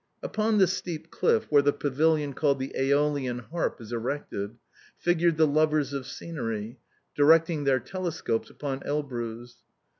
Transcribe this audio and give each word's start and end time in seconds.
Upon 0.23 0.57
the 0.57 0.65
steep 0.65 1.11
cliff, 1.11 1.45
where 1.51 1.61
the 1.61 1.71
pavilion 1.71 2.33
called 2.33 2.57
"The 2.57 2.73
Aeolian 2.75 3.37
Harp" 3.51 3.79
is 3.79 3.93
erected, 3.93 4.57
figured 4.97 5.37
the 5.37 5.45
lovers 5.45 5.93
of 5.93 6.07
scenery, 6.07 6.79
directing 7.13 7.65
their 7.65 7.79
telescopes 7.79 8.49
upon 8.49 8.81
Elbruz. 8.81 9.57